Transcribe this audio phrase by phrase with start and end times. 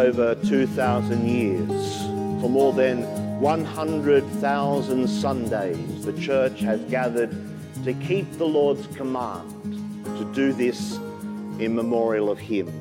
[0.00, 1.98] over 2,000 years.
[2.40, 3.02] For more than
[3.38, 7.30] 100,000 Sundays, the church has gathered
[7.84, 9.50] to keep the Lord's command
[10.16, 10.96] to do this
[11.58, 12.72] in memorial of Him.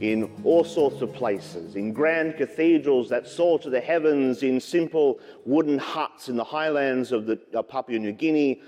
[0.00, 5.18] In all sorts of places, in grand cathedrals that soar to the heavens, in simple
[5.46, 8.60] wooden huts in the highlands of, the, of Papua New Guinea,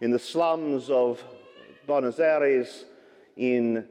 [0.00, 1.24] in the slums of
[1.84, 2.84] Buenos Aires,
[3.36, 3.88] in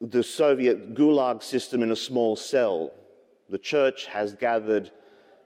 [0.00, 2.92] the Soviet Gulag system in a small cell.
[3.48, 4.90] The church has gathered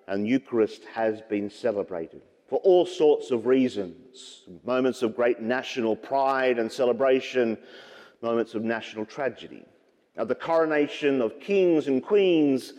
[0.07, 6.59] and Eucharist has been celebrated for all sorts of reasons moments of great national pride
[6.59, 7.57] and celebration,
[8.21, 9.65] moments of national tragedy.
[10.17, 12.75] At the coronation of kings and queens,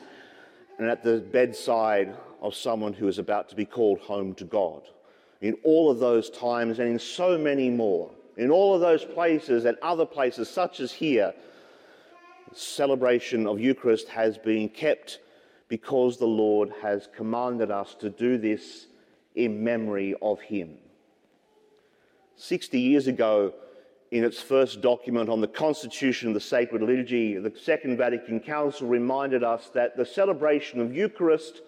[0.77, 4.83] and at the bedside of someone who is about to be called home to God.
[5.41, 9.65] In all of those times and in so many more, in all of those places
[9.65, 11.33] and other places, such as here,
[12.55, 15.19] celebration of Eucharist has been kept
[15.67, 18.87] because the Lord has commanded us to do this
[19.35, 20.77] in memory of Him.
[22.35, 23.53] 60 years ago,
[24.11, 28.87] in its first document on the constitution of the sacred liturgy, the Second Vatican Council
[28.87, 31.61] reminded us that the celebration of Eucharist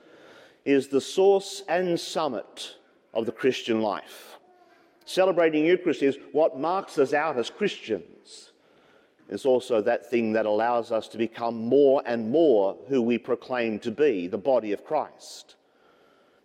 [0.63, 2.75] is the source and summit
[3.13, 4.38] of the Christian life.
[5.06, 8.52] Celebrating Eucharist is what marks us out as Christians.
[9.29, 13.79] It's also that thing that allows us to become more and more who we proclaim
[13.79, 15.55] to be, the body of Christ.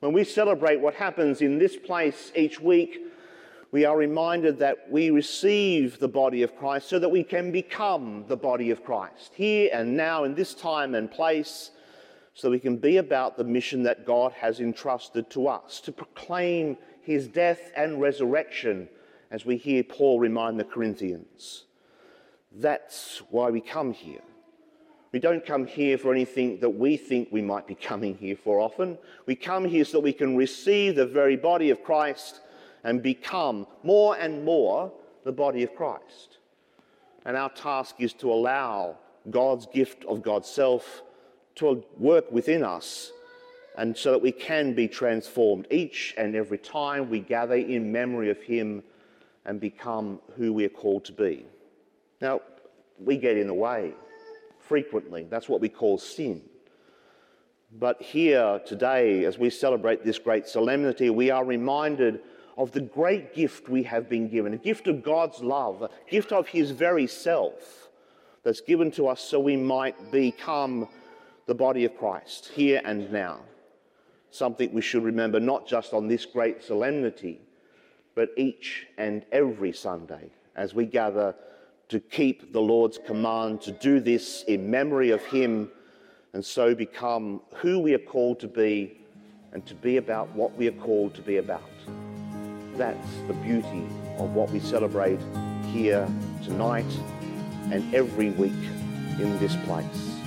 [0.01, 2.99] When we celebrate what happens in this place each week,
[3.71, 8.25] we are reminded that we receive the body of Christ so that we can become
[8.27, 11.71] the body of Christ here and now in this time and place,
[12.33, 16.79] so we can be about the mission that God has entrusted to us to proclaim
[17.03, 18.89] his death and resurrection,
[19.31, 21.67] as we hear Paul remind the Corinthians.
[22.53, 24.21] That's why we come here.
[25.13, 28.61] We don't come here for anything that we think we might be coming here for
[28.61, 28.97] often.
[29.27, 32.41] We come here so that we can receive the very body of Christ
[32.85, 34.93] and become more and more
[35.25, 36.39] the body of Christ.
[37.25, 38.97] And our task is to allow
[39.29, 41.03] God's gift of God's self
[41.57, 43.13] to work within us
[43.77, 48.31] and so that we can be transformed each and every time we gather in memory
[48.31, 48.83] of Him
[49.45, 51.45] and become who we are called to be.
[52.21, 52.41] Now,
[52.99, 53.95] we get in the way
[54.59, 55.27] frequently.
[55.29, 56.43] That's what we call sin.
[57.73, 62.21] But here today, as we celebrate this great solemnity, we are reminded
[62.57, 66.33] of the great gift we have been given a gift of God's love, a gift
[66.33, 67.89] of His very self
[68.43, 70.89] that's given to us so we might become
[71.47, 73.41] the body of Christ here and now.
[74.31, 77.41] Something we should remember not just on this great solemnity,
[78.15, 81.35] but each and every Sunday as we gather
[81.91, 85.71] to keep the Lord's command to do this in memory of Him
[86.33, 88.97] and so become who we are called to be
[89.53, 91.69] and to be about what we are called to be about.
[92.77, 93.85] That's the beauty
[94.19, 95.19] of what we celebrate
[95.73, 96.09] here
[96.45, 96.87] tonight
[97.73, 98.53] and every week
[99.19, 100.20] in this place.